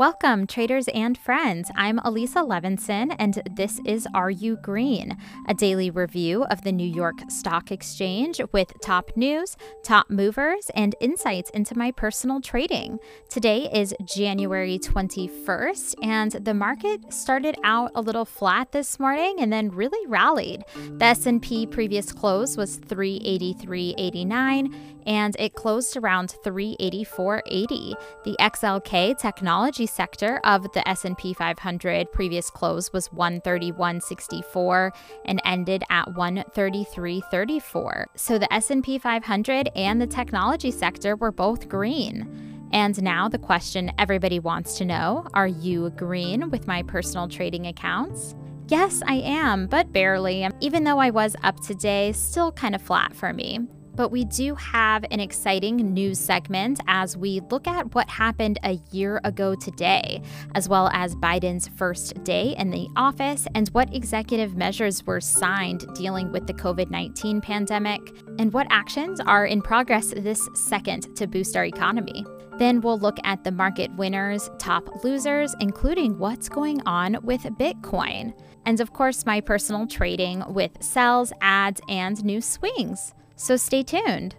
[0.00, 1.70] Welcome, traders and friends.
[1.74, 6.88] I'm Elisa Levinson, and this is Are You Green, a daily review of the New
[6.88, 12.98] York Stock Exchange with top news, top movers, and insights into my personal trading.
[13.28, 19.52] Today is January 21st, and the market started out a little flat this morning and
[19.52, 20.64] then really rallied.
[20.92, 24.74] The S&P previous close was 383.89
[25.06, 27.94] and it closed around 384.80.
[28.24, 34.92] The XLK technology sector of the S&P 500 previous close was 131.64
[35.24, 38.04] and ended at 133.34.
[38.14, 42.68] So the S&P 500 and the technology sector were both green.
[42.72, 47.66] And now the question everybody wants to know, are you green with my personal trading
[47.66, 48.36] accounts?
[48.68, 50.48] Yes, I am, but barely.
[50.60, 53.66] Even though I was up today, still kind of flat for me.
[54.00, 58.80] But we do have an exciting news segment as we look at what happened a
[58.92, 60.22] year ago today,
[60.54, 65.84] as well as Biden's first day in the office and what executive measures were signed
[65.94, 68.00] dealing with the COVID 19 pandemic,
[68.38, 72.24] and what actions are in progress this second to boost our economy.
[72.56, 78.32] Then we'll look at the market winners, top losers, including what's going on with Bitcoin.
[78.64, 83.12] And of course, my personal trading with sells, ads, and new swings.
[83.40, 84.34] So stay tuned.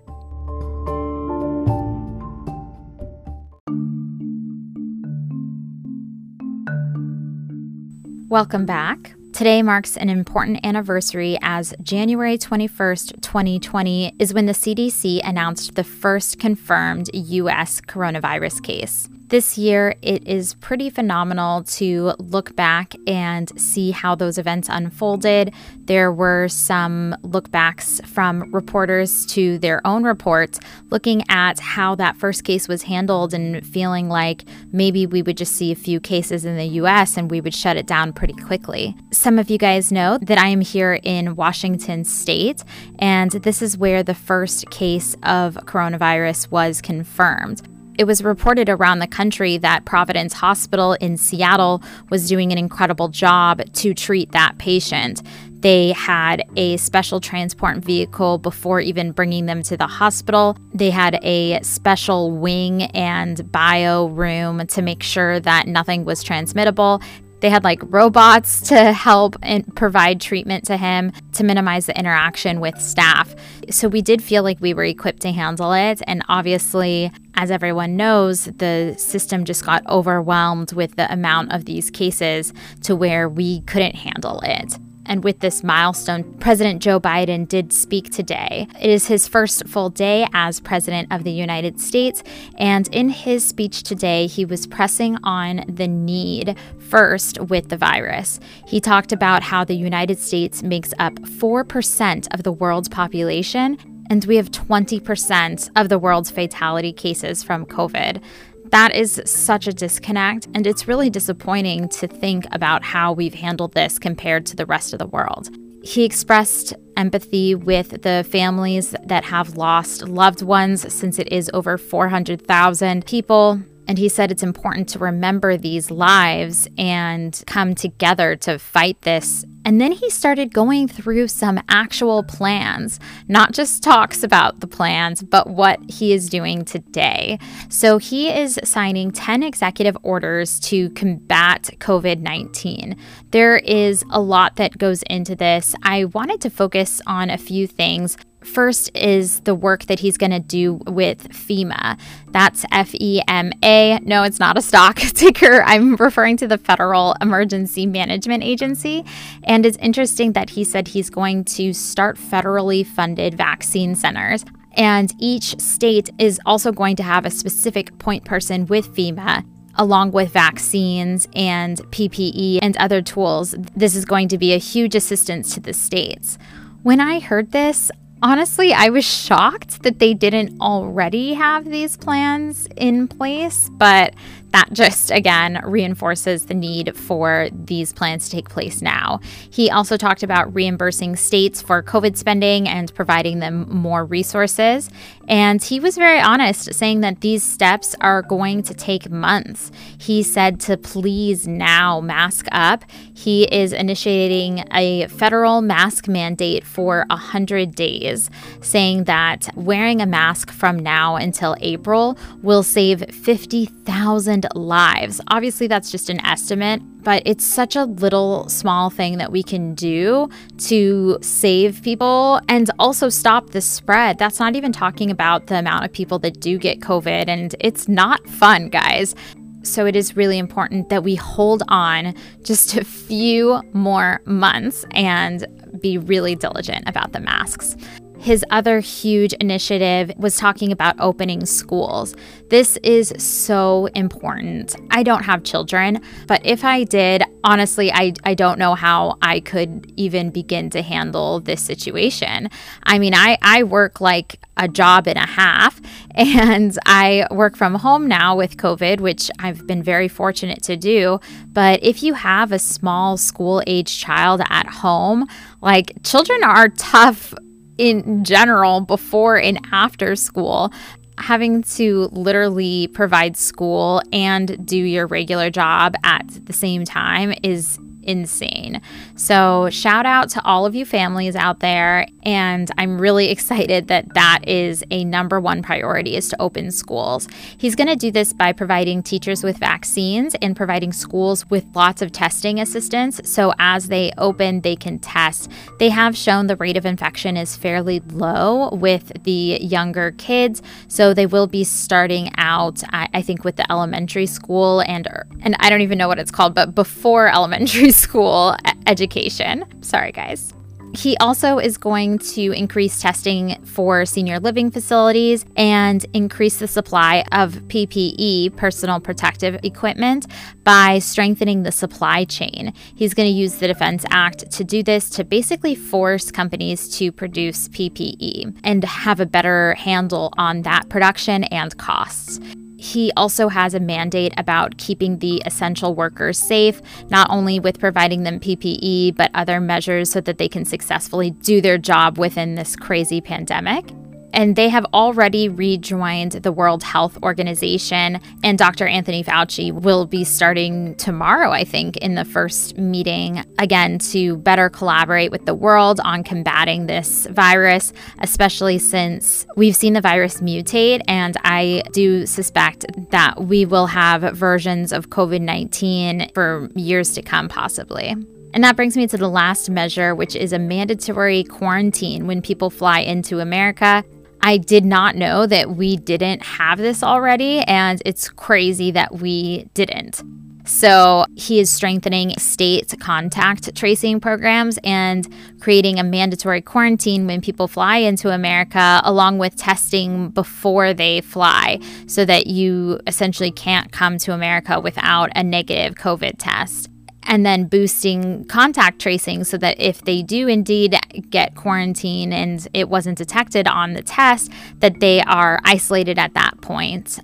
[8.29, 9.15] Welcome back.
[9.33, 15.83] Today marks an important anniversary as January 21st, 2020 is when the CDC announced the
[15.83, 23.49] first confirmed US coronavirus case this year, it is pretty phenomenal to look back and
[23.59, 25.53] see how those events unfolded.
[25.85, 30.59] There were some lookbacks from reporters to their own reports,
[30.89, 34.43] looking at how that first case was handled and feeling like
[34.73, 37.77] maybe we would just see a few cases in the US and we would shut
[37.77, 38.97] it down pretty quickly.
[39.13, 42.65] Some of you guys know that I am here in Washington state,
[42.99, 47.61] and this is where the first case of coronavirus was confirmed.
[48.01, 53.09] It was reported around the country that Providence Hospital in Seattle was doing an incredible
[53.09, 55.21] job to treat that patient.
[55.59, 60.57] They had a special transport vehicle before even bringing them to the hospital.
[60.73, 67.03] They had a special wing and bio room to make sure that nothing was transmittable.
[67.41, 72.59] They had like robots to help and provide treatment to him to minimize the interaction
[72.59, 73.35] with staff.
[73.69, 76.01] So we did feel like we were equipped to handle it.
[76.07, 81.89] And obviously, as everyone knows, the system just got overwhelmed with the amount of these
[81.89, 82.53] cases
[82.83, 84.77] to where we couldn't handle it.
[85.11, 88.65] And with this milestone, President Joe Biden did speak today.
[88.79, 92.23] It is his first full day as President of the United States.
[92.57, 98.39] And in his speech today, he was pressing on the need first with the virus.
[98.65, 103.77] He talked about how the United States makes up 4% of the world's population
[104.09, 108.21] and we have 20% of the world's fatality cases from COVID.
[108.71, 113.73] That is such a disconnect, and it's really disappointing to think about how we've handled
[113.73, 115.49] this compared to the rest of the world.
[115.83, 121.77] He expressed empathy with the families that have lost loved ones since it is over
[121.77, 128.57] 400,000 people and he said it's important to remember these lives and come together to
[128.57, 129.43] fight this.
[129.63, 135.21] And then he started going through some actual plans, not just talks about the plans,
[135.21, 137.37] but what he is doing today.
[137.69, 142.95] So he is signing 10 executive orders to combat COVID 19.
[143.31, 145.75] There is a lot that goes into this.
[145.83, 148.17] I wanted to focus on a few things.
[148.43, 151.99] First is the work that he's going to do with FEMA.
[152.29, 153.99] That's F E M A.
[154.03, 155.63] No, it's not a stock ticker.
[155.63, 159.05] I'm referring to the Federal Emergency Management Agency.
[159.43, 164.43] And it's interesting that he said he's going to start federally funded vaccine centers.
[164.73, 169.45] And each state is also going to have a specific point person with FEMA
[169.75, 173.55] along with vaccines and PPE and other tools.
[173.75, 176.37] This is going to be a huge assistance to the states.
[176.83, 177.91] When I heard this,
[178.23, 184.13] Honestly, I was shocked that they didn't already have these plans in place, but
[184.51, 189.19] that just again reinforces the need for these plans to take place now.
[189.49, 194.89] He also talked about reimbursing states for COVID spending and providing them more resources.
[195.27, 199.71] And he was very honest, saying that these steps are going to take months.
[199.97, 202.83] He said to please now mask up.
[203.13, 208.29] He is initiating a federal mask mandate for 100 days,
[208.61, 215.21] saying that wearing a mask from now until April will save 50,000 and lives.
[215.27, 219.73] Obviously, that's just an estimate, but it's such a little small thing that we can
[219.75, 224.17] do to save people and also stop the spread.
[224.17, 227.87] That's not even talking about the amount of people that do get COVID, and it's
[227.87, 229.15] not fun, guys.
[229.63, 235.45] So it is really important that we hold on just a few more months and
[235.79, 237.75] be really diligent about the masks.
[238.21, 242.15] His other huge initiative was talking about opening schools.
[242.49, 244.75] This is so important.
[244.91, 249.39] I don't have children, but if I did, honestly, I, I don't know how I
[249.39, 252.49] could even begin to handle this situation.
[252.83, 255.81] I mean, I, I work like a job and a half,
[256.13, 261.19] and I work from home now with COVID, which I've been very fortunate to do.
[261.47, 265.27] But if you have a small school age child at home,
[265.59, 267.33] like children are tough
[267.81, 270.71] in general before and after school
[271.17, 277.79] having to literally provide school and do your regular job at the same time is
[278.03, 278.81] insane.
[279.15, 282.07] So, shout out to all of you families out there.
[282.23, 287.27] And I'm really excited that that is a number one priority is to open schools.
[287.57, 292.01] He's going to do this by providing teachers with vaccines and providing schools with lots
[292.01, 293.21] of testing assistance.
[293.23, 295.51] So, as they open, they can test.
[295.79, 300.61] They have shown the rate of infection is fairly low with the younger kids.
[300.87, 305.07] So, they will be starting out, I, I think, with the elementary school and,
[305.41, 308.55] and I don't even know what it's called, but before elementary school
[308.87, 309.65] education.
[309.81, 310.53] Sorry, guys.
[310.93, 317.23] He also is going to increase testing for senior living facilities and increase the supply
[317.31, 320.27] of PPE, personal protective equipment,
[320.65, 322.73] by strengthening the supply chain.
[322.95, 327.11] He's going to use the Defense Act to do this to basically force companies to
[327.11, 332.39] produce PPE and have a better handle on that production and costs.
[332.81, 336.81] He also has a mandate about keeping the essential workers safe,
[337.11, 341.61] not only with providing them PPE, but other measures so that they can successfully do
[341.61, 343.85] their job within this crazy pandemic
[344.33, 348.19] and they have already rejoined the World Health Organization.
[348.43, 348.87] And Dr.
[348.87, 354.69] Anthony Fauci will be starting tomorrow, I think, in the first meeting, again, to better
[354.69, 361.01] collaborate with the world on combating this virus, especially since we've seen the virus mutate.
[361.07, 367.21] And I do suspect that we will have versions of COVID 19 for years to
[367.21, 368.15] come, possibly.
[368.53, 372.69] And that brings me to the last measure, which is a mandatory quarantine when people
[372.69, 374.03] fly into America.
[374.43, 379.69] I did not know that we didn't have this already, and it's crazy that we
[379.73, 380.23] didn't.
[380.63, 385.27] So, he is strengthening state contact tracing programs and
[385.59, 391.79] creating a mandatory quarantine when people fly into America, along with testing before they fly,
[392.05, 396.90] so that you essentially can't come to America without a negative COVID test
[397.23, 400.95] and then boosting contact tracing so that if they do indeed
[401.29, 406.59] get quarantine and it wasn't detected on the test that they are isolated at that
[406.61, 407.19] point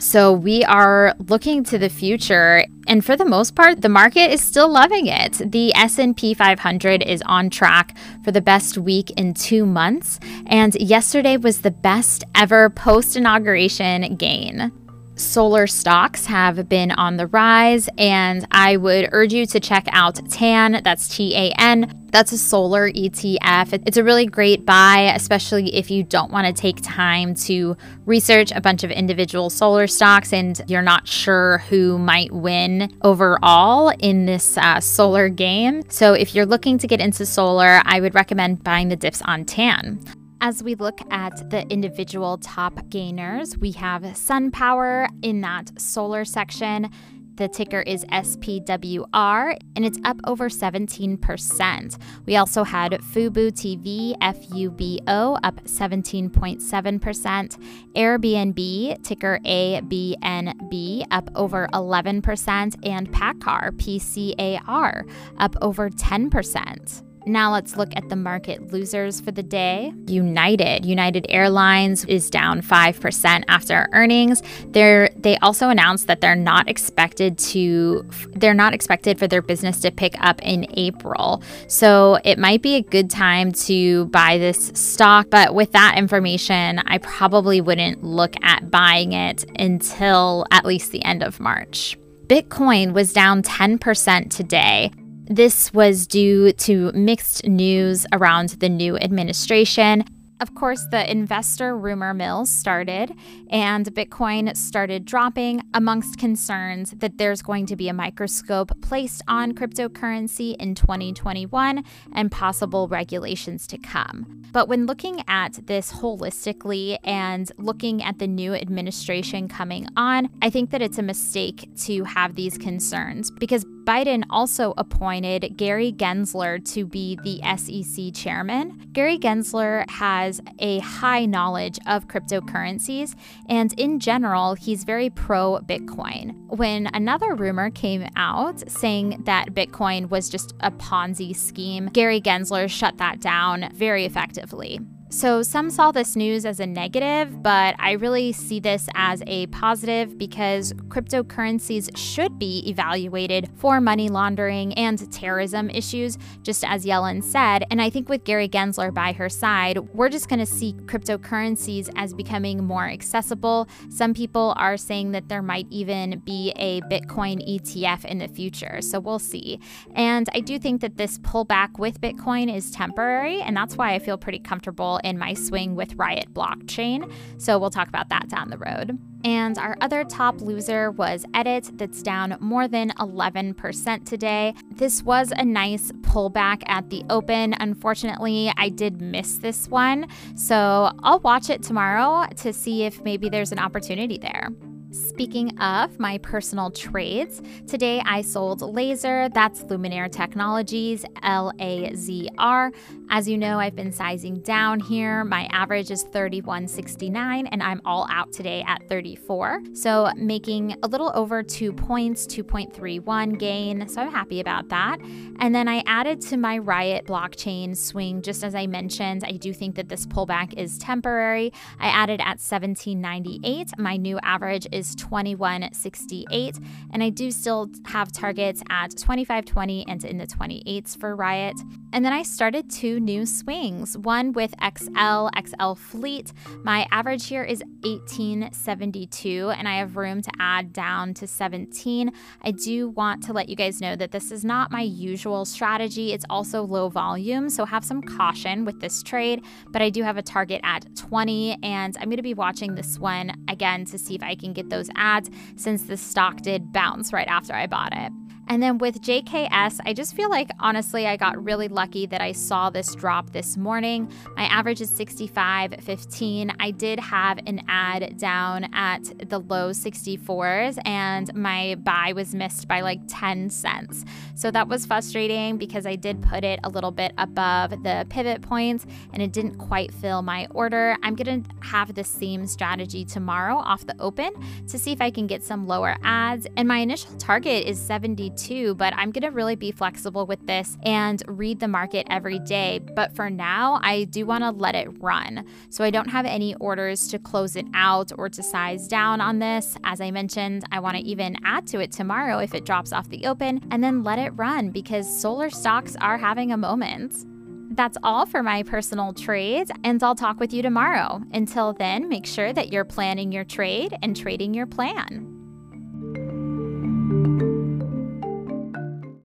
[0.00, 4.40] so we are looking to the future and for the most part the market is
[4.40, 5.42] still loving it.
[5.44, 11.36] The S&P 500 is on track for the best week in 2 months and yesterday
[11.36, 14.70] was the best ever post inauguration gain
[15.18, 20.16] solar stocks have been on the rise, and I would urge you to check out
[20.30, 20.80] TAN.
[20.84, 22.06] That's T A N.
[22.10, 23.82] That's a solar ETF.
[23.86, 28.50] It's a really great buy, especially if you don't want to take time to research
[28.52, 34.24] a bunch of individual solar stocks and you're not sure who might win overall in
[34.24, 35.82] this uh, solar game.
[35.90, 39.44] So, if you're looking to get into solar, I would recommend buying the dips on
[39.44, 40.00] TAN.
[40.40, 46.90] As we look at the individual top gainers, we have SunPower in that solar section.
[47.34, 51.98] The ticker is SPWR and it's up over 17%.
[52.26, 57.58] We also had Fubo TV, FUBO, up 17.7%.
[57.94, 62.86] Airbnb, ticker ABNB, up over 11%.
[62.88, 67.07] And PACCAR, PCAR, up over 10%.
[67.28, 69.92] Now let's look at the market losers for the day.
[70.06, 70.86] United.
[70.86, 74.42] United Airlines is down 5% after earnings.
[74.68, 79.80] They're, they also announced that they're not expected to they're not expected for their business
[79.80, 81.42] to pick up in April.
[81.66, 86.78] So it might be a good time to buy this stock, but with that information,
[86.80, 91.98] I probably wouldn't look at buying it until at least the end of March.
[92.26, 94.90] Bitcoin was down 10% today.
[95.30, 100.04] This was due to mixed news around the new administration.
[100.40, 103.12] Of course, the investor rumor mill started
[103.50, 109.52] and Bitcoin started dropping amongst concerns that there's going to be a microscope placed on
[109.52, 114.44] cryptocurrency in 2021 and possible regulations to come.
[114.52, 120.48] But when looking at this holistically and looking at the new administration coming on, I
[120.50, 126.62] think that it's a mistake to have these concerns because Biden also appointed Gary Gensler
[126.74, 128.86] to be the SEC chairman.
[128.92, 133.14] Gary Gensler has a high knowledge of cryptocurrencies,
[133.48, 136.34] and in general, he's very pro Bitcoin.
[136.48, 142.68] When another rumor came out saying that Bitcoin was just a Ponzi scheme, Gary Gensler
[142.68, 144.80] shut that down very effectively.
[145.10, 149.46] So, some saw this news as a negative, but I really see this as a
[149.46, 157.22] positive because cryptocurrencies should be evaluated for money laundering and terrorism issues, just as Yellen
[157.22, 157.64] said.
[157.70, 161.90] And I think with Gary Gensler by her side, we're just going to see cryptocurrencies
[161.96, 163.66] as becoming more accessible.
[163.88, 168.82] Some people are saying that there might even be a Bitcoin ETF in the future.
[168.82, 169.58] So, we'll see.
[169.94, 174.00] And I do think that this pullback with Bitcoin is temporary, and that's why I
[174.00, 177.12] feel pretty comfortable in my swing with Riot blockchain.
[177.38, 178.98] So we'll talk about that down the road.
[179.24, 184.54] And our other top loser was Edit, that's down more than 11% today.
[184.70, 187.54] This was a nice pullback at the open.
[187.58, 190.06] Unfortunately, I did miss this one.
[190.36, 194.50] So I'll watch it tomorrow to see if maybe there's an opportunity there.
[194.90, 202.30] Speaking of my personal trades, today I sold Laser, that's Luminar Technologies, L A Z
[202.38, 202.72] R.
[203.10, 205.24] As you know, I've been sizing down here.
[205.24, 209.60] My average is 31.69 and I'm all out today at 34.
[209.74, 213.88] So making a little over 2 points, 2.31 gain.
[213.88, 215.00] So I'm happy about that.
[215.40, 219.52] And then I added to my Riot blockchain swing just as I mentioned, I do
[219.52, 221.52] think that this pullback is temporary.
[221.78, 223.78] I added at 1798.
[223.78, 226.58] My new average is is 2168.
[226.92, 231.56] And I do still have targets at 2520 and in the 28s for Riot.
[231.92, 236.32] And then I started two new swings one with XL, XL Fleet.
[236.62, 242.12] My average here is 1872, and I have room to add down to 17.
[242.42, 246.12] I do want to let you guys know that this is not my usual strategy.
[246.12, 249.44] It's also low volume, so have some caution with this trade.
[249.68, 252.98] But I do have a target at 20, and I'm going to be watching this
[252.98, 257.12] one again to see if I can get those ads since the stock did bounce
[257.12, 258.12] right after I bought it.
[258.48, 262.32] And then with JKS, I just feel like honestly, I got really lucky that I
[262.32, 264.10] saw this drop this morning.
[264.36, 266.54] My average is 65.15.
[266.58, 272.66] I did have an ad down at the low 64s, and my buy was missed
[272.68, 274.04] by like 10 cents.
[274.34, 278.40] So that was frustrating because I did put it a little bit above the pivot
[278.40, 280.96] points and it didn't quite fill my order.
[281.02, 284.30] I'm going to have the same strategy tomorrow off the open
[284.68, 286.46] to see if I can get some lower ads.
[286.56, 290.46] And my initial target is 70 too, but I'm going to really be flexible with
[290.46, 292.80] this and read the market every day.
[292.94, 295.44] But for now, I do want to let it run.
[295.68, 299.38] So I don't have any orders to close it out or to size down on
[299.38, 299.76] this.
[299.84, 303.08] As I mentioned, I want to even add to it tomorrow if it drops off
[303.08, 307.26] the open and then let it run because solar stocks are having a moment.
[307.70, 311.22] That's all for my personal trades, and I'll talk with you tomorrow.
[311.32, 315.37] Until then, make sure that you're planning your trade and trading your plan.